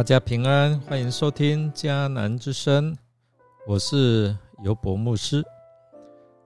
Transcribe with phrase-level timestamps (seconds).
[0.00, 2.96] 大家平安，欢迎收听迦南之声，
[3.66, 5.44] 我是尤博牧师。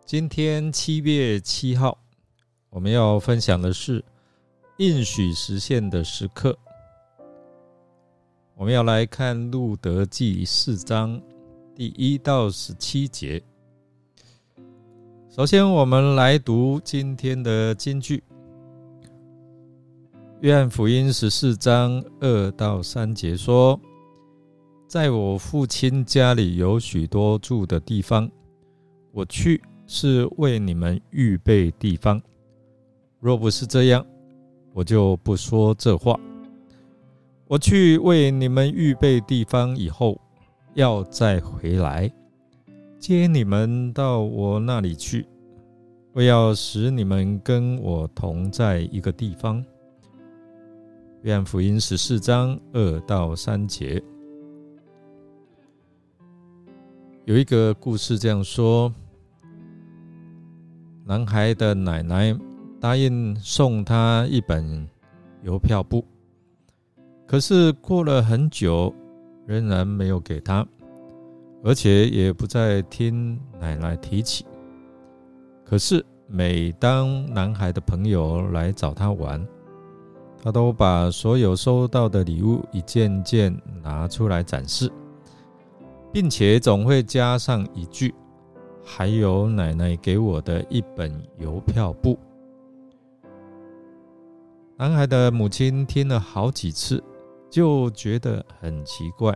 [0.04, 1.96] 今天七月七号，
[2.68, 4.04] 我们要分享的是
[4.78, 6.58] 应许实现的时刻。
[8.56, 11.22] 我们要来看路德记四章
[11.76, 13.40] 第一到十七节。
[15.30, 18.20] 首先，我们来读今天的金句。
[20.44, 23.80] 约翰福音十四章二到三节说
[24.86, 28.30] ：“在我父亲家里有许多住的地方，
[29.10, 32.20] 我去是为你们预备地方。
[33.20, 34.04] 若不是这样，
[34.74, 36.14] 我就不说这话。
[37.46, 40.20] 我去为你们预备地方以后，
[40.74, 42.12] 要再回来
[42.98, 45.26] 接你们到我那里去，
[46.12, 49.64] 我要使你们跟我同在一个地方。”
[51.24, 54.02] 约翰福音十四章二到三节，
[57.24, 58.92] 有一个故事这样说：
[61.06, 62.38] 男孩的奶奶
[62.78, 64.86] 答应送他一本
[65.42, 66.04] 邮票簿，
[67.26, 68.94] 可是过了很久，
[69.46, 70.66] 仍然没有给他，
[71.62, 74.44] 而且也不再听奶奶提起。
[75.64, 79.42] 可是每当男孩的朋友来找他玩，
[80.44, 84.92] 他都把所有收到的礼物一件件拿出来展示，
[86.12, 88.14] 并且总会加上一句
[88.84, 92.18] ：“还有奶奶给我的一本邮票簿。”
[94.76, 97.02] 男孩的母亲听了好几次，
[97.48, 99.34] 就觉得很奇怪，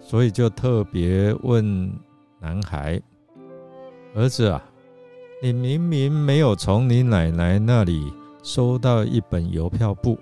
[0.00, 1.92] 所以就特别问
[2.40, 2.98] 男孩
[4.16, 4.64] ：“儿子啊，
[5.42, 8.10] 你明明没有从你奶奶那里……”
[8.46, 10.16] 收到一本邮票簿，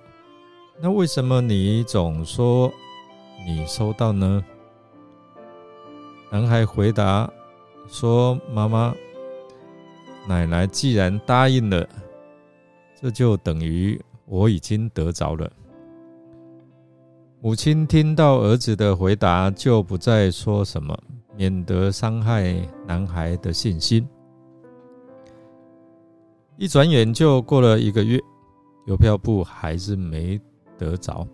[0.80, 2.72] 那为什么你总说
[3.46, 4.42] 你收到呢？
[6.30, 7.30] 男孩回答
[7.86, 8.94] 说：“妈妈，
[10.26, 11.86] 奶奶既然答应了，
[12.98, 15.52] 这就等于我已经得着了。”
[17.42, 20.98] 母亲听到儿子的回答，就不再说什么，
[21.36, 22.56] 免得伤害
[22.86, 24.08] 男孩的信心。
[26.56, 28.20] 一转眼就过了一个月，
[28.86, 30.40] 邮票簿还是没
[30.78, 31.26] 得着。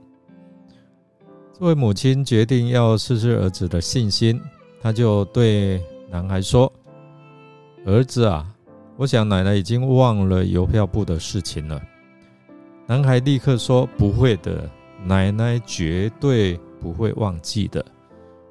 [1.53, 4.41] 这位母亲决定要试试儿子的信心，
[4.81, 5.79] 她就对
[6.11, 6.73] 男孩说
[7.85, 8.47] ：“儿子啊，
[8.97, 11.79] 我想奶奶已经忘了邮票簿的事情了。”
[12.89, 14.69] 男孩立刻说：“不会的，
[15.05, 17.85] 奶奶绝对不会忘记的，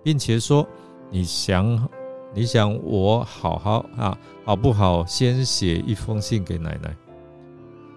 [0.04, 0.68] 并且说：
[1.10, 1.90] 你想。”
[2.34, 5.04] 你想我好好啊，好不好？
[5.06, 6.96] 先写一封信给奶奶，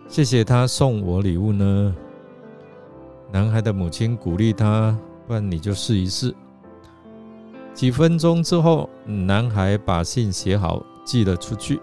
[0.08, 1.94] 谢谢她送我礼物呢。
[3.30, 6.34] 男孩的母亲鼓励他，不然你就试一试。
[7.74, 11.80] 几分钟之后，男孩把信写好，寄了出去。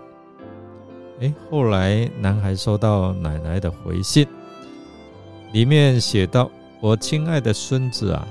[1.21, 4.27] 哎，后来男孩收到奶奶的回信，
[5.53, 6.49] 里面写道
[6.81, 8.27] ：“我亲爱的孙子啊，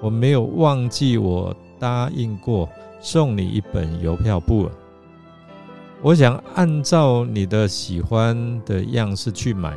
[0.00, 2.68] 我没有忘记我答应过。”
[3.00, 4.68] 送你一本邮票簿，
[6.02, 9.74] 我想按照你的喜欢的样式去买，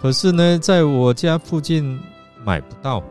[0.00, 2.00] 可是呢，在我家附近
[2.44, 3.02] 买不到，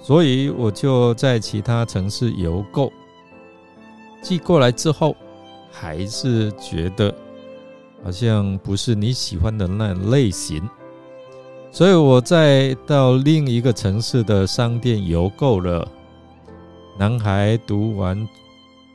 [0.00, 2.92] 所以我就在其他城市邮购。
[4.22, 5.16] 寄过来之后，
[5.72, 7.12] 还是觉得
[8.04, 10.62] 好像不是你喜欢的那类型，
[11.72, 15.86] 所以我再到另一个城市的商店邮购了。
[16.96, 18.28] 男孩读完。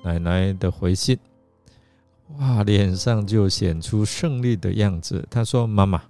[0.03, 1.17] 奶奶的回信，
[2.37, 5.25] 哇，脸上就显出胜利的样子。
[5.29, 6.01] 他说：“妈妈，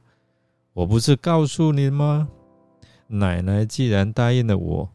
[0.73, 2.27] 我不是告诉你吗？
[3.07, 4.89] 奶奶既然答应了我，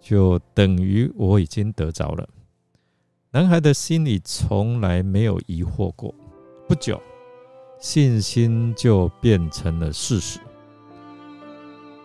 [0.00, 2.28] 就等于我已经得着了。”
[3.30, 6.14] 男孩的心里从来没有疑惑过。
[6.66, 7.00] 不久，
[7.80, 10.38] 信心就变成了事实。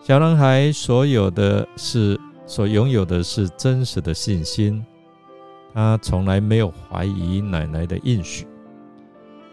[0.02, 4.84] 小男孩所有的是所拥有的是真实的信心。
[5.74, 8.46] 他从来没有怀疑奶奶的应许，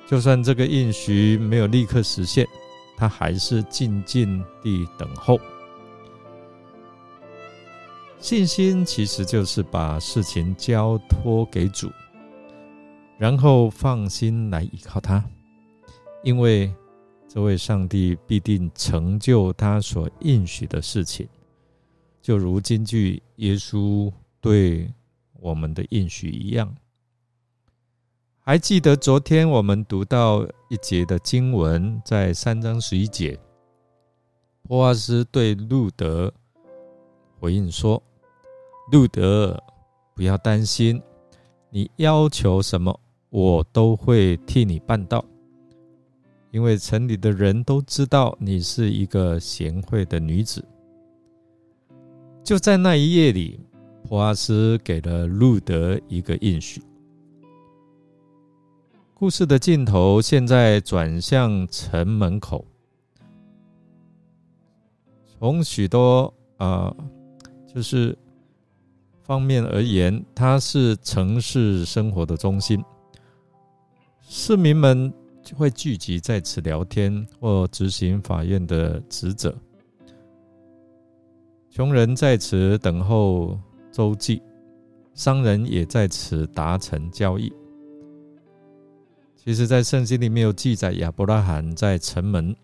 [0.06, 2.48] 就算这个应许没有立刻实现，
[2.96, 5.40] 他还是静静地等候。
[8.20, 11.90] 信心其实就是把事情交托给主，
[13.18, 15.26] 然后放心来依靠他，
[16.22, 16.72] 因为
[17.28, 21.28] 这位上帝必定成就他所应许的事情。
[22.22, 24.88] 就如今句耶稣对。
[25.42, 26.76] 我们的应许一样，
[28.42, 33.40] 还记得昨天我们读到一节的经文，在三章十一节，
[34.62, 36.32] 波阿斯对路德
[37.40, 38.02] 回应说
[38.94, 39.60] ：“路德，
[40.14, 41.02] 不要担心，
[41.72, 43.00] 你要求什么，
[43.32, 45.26] 我都会替你办到。
[46.52, 50.64] 因为城里的人都知道你是一个贤惠的女子。”
[52.46, 53.60] 就在那一夜里，
[54.12, 56.84] 普阿斯给了路德一个应许。
[59.14, 62.66] 故事的镜头现在转向城门口。
[65.40, 66.94] 从许多啊，
[67.74, 68.14] 就是
[69.24, 72.84] 方面而言，它是城市生活的中心。
[74.20, 75.14] 市民们
[75.56, 79.56] 会聚集在此聊天或执行法院的职责。
[81.70, 83.58] 穷人在此等候
[83.92, 84.42] 周记，
[85.14, 87.52] 商人也在此达成交易。
[89.36, 92.56] 其实，在圣经里面有记载，亚伯拉罕在城门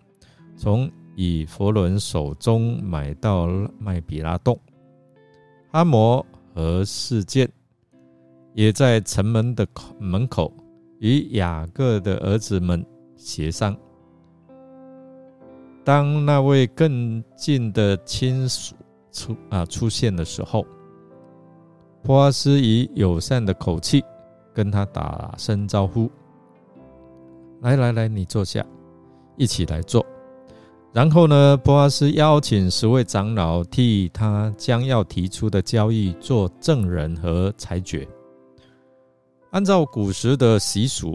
[0.56, 3.48] 从以弗伦手中买到
[3.80, 4.60] 麦比拉洞，
[5.72, 7.50] 哈摩和世界
[8.54, 10.54] 也在城门的口门口
[11.00, 12.86] 与雅各的儿子们
[13.16, 13.76] 协商。
[15.84, 18.76] 当那位更近的亲属
[19.12, 20.66] 出啊出现的时候，
[22.08, 24.02] 波阿斯以友善的口气
[24.54, 26.10] 跟他打声招呼。
[27.60, 28.66] 来来来，你坐下，
[29.36, 30.06] 一起来做。
[30.94, 38.08] 然后呢，波阿斯邀请十位长老替他将要提出的交易做证人和裁决。
[39.52, 41.14] 按照古时的习俗，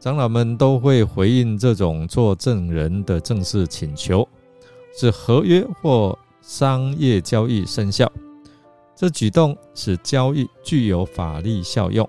[0.00, 4.28] 长老们都会回应这种做证人的正式请求，
[4.92, 8.10] 使合约或商业交易生效。
[9.02, 12.08] 这举动使交易具有法律效用。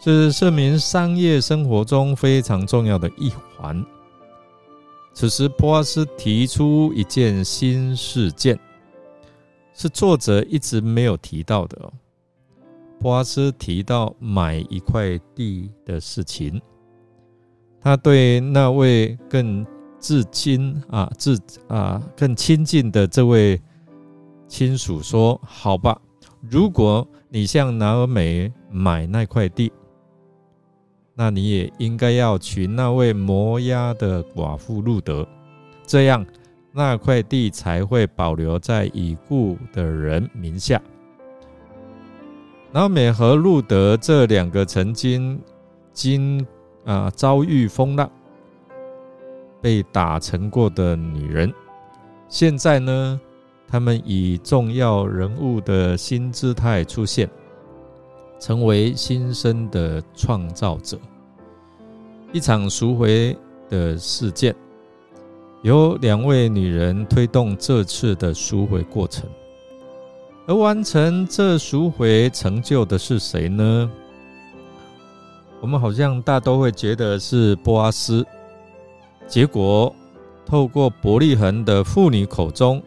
[0.00, 3.84] 是市民商业生活中非常重要的一环。
[5.12, 8.56] 此时，波阿斯提出一件新事件，
[9.74, 11.92] 是作者一直没有提到的。
[13.00, 16.62] 波阿斯提到买一块地的事情，
[17.80, 19.66] 他对那位更
[19.98, 23.60] 至亲啊、至啊更亲近的这位
[24.46, 26.00] 亲属说：“好吧，
[26.50, 29.72] 如果你向拿尔美买那块地。”
[31.16, 35.24] 那你也应该要娶那位摩押的寡妇路德，
[35.86, 36.26] 这样
[36.72, 40.82] 那块地才会保留在已故的人名下。
[42.72, 45.40] 后美和路德这两个曾经
[45.92, 46.44] 经
[46.84, 48.10] 啊遭遇风浪、
[49.62, 51.54] 被打成过的女人，
[52.28, 53.20] 现在呢，
[53.68, 57.28] 他们以重要人物的新姿态出现。
[58.40, 60.98] 成为新生的创造者。
[62.30, 63.34] 一场赎回
[63.70, 64.54] 的事件，
[65.62, 69.24] 由两位女人推动这次的赎回过程。
[70.46, 73.90] 而完成这赎回成就的是谁呢？
[75.62, 78.26] 我们好像大都会觉得是波阿斯。
[79.26, 79.94] 结果，
[80.44, 82.82] 透过伯利恒的妇女口中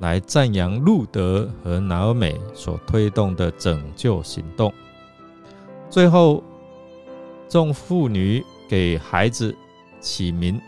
[0.00, 4.72] 来赞扬路德和拿尔美所推动的拯救行动。
[5.88, 6.42] 最后，
[7.48, 9.54] 众妇女给孩子
[10.00, 10.60] 起名，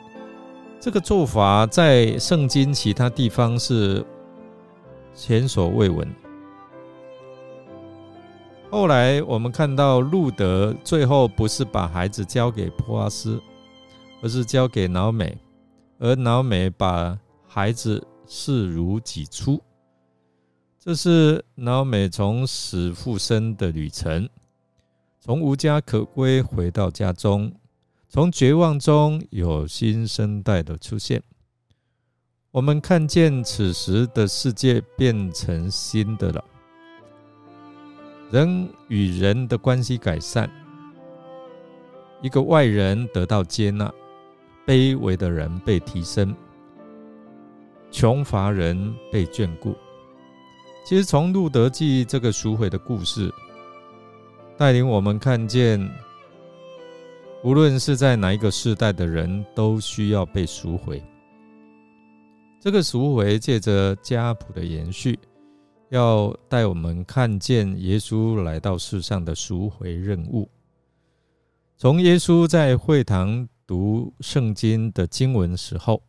[0.81, 4.05] 这个做法在圣经其他地方是
[5.15, 6.09] 前所未闻。
[8.71, 13.41] 后来我们看到路德最后不是把孩子交给普阿斯，
[14.23, 15.39] 而是交给老美，
[15.99, 18.03] 而老美把孩子
[18.35, 19.63] 视如己出。
[20.79, 24.27] 这是老美从死复生的旅程。
[25.21, 27.53] 从无家可归回到家中，
[28.09, 31.23] 从绝望中有新生代的出现。
[32.51, 36.43] 我们看见此时的世界变成新的了，
[38.31, 40.51] 人与人的关系改善，
[42.23, 43.93] 一个外人得到接纳，
[44.67, 46.35] 卑微的人被提升，
[48.03, 49.77] 穷乏人被眷顾。
[50.85, 53.33] 其实，从路德记这个赎回的故事。
[54.59, 55.81] 带领我们看见，
[57.45, 61.01] 无论是在哪一个世代的人，都需要被赎回。
[62.61, 65.17] 这个赎回借着家谱的延续，
[65.91, 70.51] 要带我们看见耶稣来到世上的赎回任务。
[71.77, 76.03] 从耶稣在会堂读圣经的经文时候，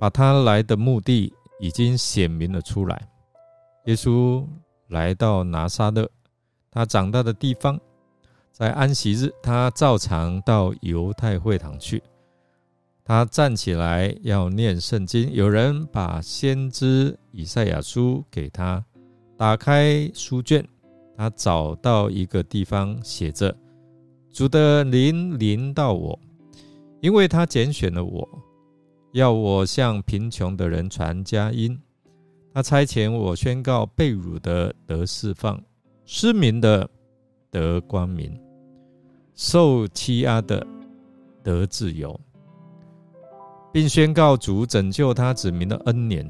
[0.00, 3.06] 把他来的目的已经显明了出来。
[3.84, 4.42] 耶稣
[4.88, 6.08] 来到拿撒勒。
[6.70, 7.78] 他长大的地方，
[8.50, 12.02] 在安息日，他照常到犹太会堂去。
[13.04, 18.82] 他站起来要念圣经，有人把先知以赛亚书给他，
[19.36, 20.64] 打开书卷，
[21.14, 23.54] 他找到一个地方写着
[24.32, 26.18] ：“主的灵临到我，
[27.00, 28.26] 因为他拣选了我，
[29.12, 31.78] 要我向贫穷的人传佳音。
[32.52, 35.62] 他差遣我宣告被辱的得释放，
[36.04, 36.88] 失明的
[37.50, 38.36] 得光明，
[39.34, 40.66] 受欺压的
[41.42, 42.18] 得自由。”
[43.72, 46.28] 并宣告主拯救他子民的恩年。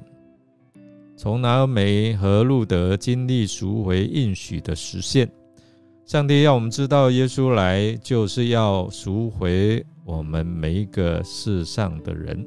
[1.17, 5.31] 从拿尔梅和路德经历赎回应许的实现，
[6.05, 12.47] 上帝要我们知道，耶稣来就是要赎回我们每一个世上的人。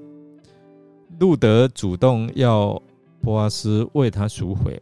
[1.19, 2.81] 路德主动要
[3.21, 4.81] 波阿斯为他赎回，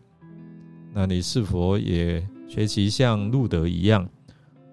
[0.94, 4.08] 那你是否也学习像路德一样，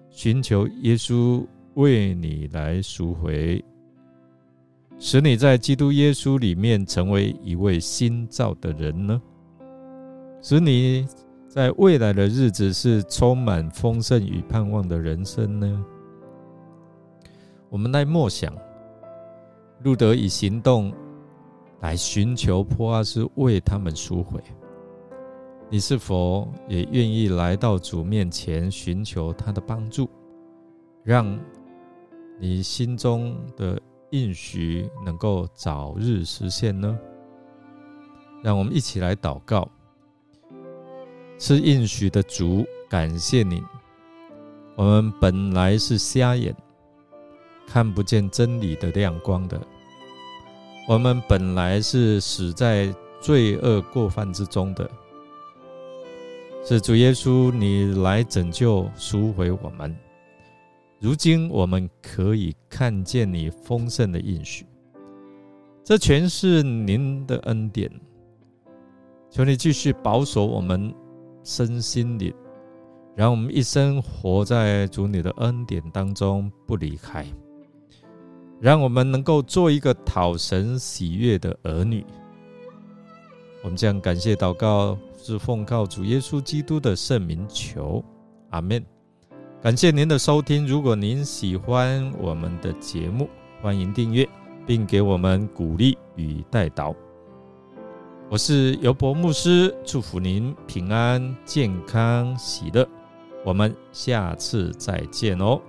[0.09, 3.63] 寻求耶稣为你来赎回？
[4.97, 9.21] 使你在基督耶稣里面成为一位新造的人呢？
[10.41, 11.07] 使你
[11.47, 15.85] 在未来的日子是充满丰盛与盼望的人生呢？
[17.69, 18.53] 我们来默想，
[19.83, 20.91] 路德以行动
[21.81, 24.41] 来寻求波阿斯为他们赎回。
[25.69, 30.09] 你是否也愿意来到主面前寻求他的帮助，
[31.03, 31.39] 让
[32.39, 33.79] 你心中的？
[34.11, 36.97] 应许能够早日实现呢？
[38.41, 39.69] 让我们一起来祷告。
[41.37, 43.63] 是应许的主，感谢你。
[44.75, 46.55] 我们本来是瞎眼，
[47.67, 49.61] 看不见真理的亮光的。
[50.89, 52.91] 我们本来是死在
[53.21, 54.89] 罪恶过犯之中的。
[56.65, 59.95] 是主耶稣，你来拯救赎回我们。
[60.99, 64.65] 如今我们可以看见你丰盛的应许，
[65.83, 67.87] 这全是您的恩典。
[69.29, 70.91] 求你继续保守我们
[71.43, 72.33] 身心灵，
[73.15, 77.23] 让我们一生活在主你的恩典当中，不离开。
[78.61, 82.05] 让我们能够做一个讨神喜悦的儿女。
[83.63, 88.03] 我们将感谢祷告，是奉靠主耶稣基督的圣名求，
[88.49, 88.83] 阿门。
[89.61, 90.65] 感谢您的收听。
[90.65, 93.29] 如果您喜欢我们的节目，
[93.61, 94.27] 欢迎订阅，
[94.65, 96.95] 并给我们鼓励与带导。
[98.29, 102.87] 我是尤博牧师，祝福您平安、健康、喜乐。
[103.43, 105.59] 我们下次再见哦。